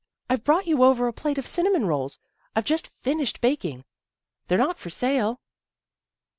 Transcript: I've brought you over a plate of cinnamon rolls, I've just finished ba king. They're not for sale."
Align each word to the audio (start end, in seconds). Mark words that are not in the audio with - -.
I've 0.31 0.43
brought 0.43 0.65
you 0.65 0.81
over 0.83 1.07
a 1.07 1.13
plate 1.13 1.37
of 1.37 1.45
cinnamon 1.45 1.85
rolls, 1.85 2.17
I've 2.55 2.65
just 2.65 2.87
finished 2.87 3.39
ba 3.39 3.55
king. 3.55 3.85
They're 4.47 4.57
not 4.57 4.79
for 4.79 4.89
sale." 4.89 5.41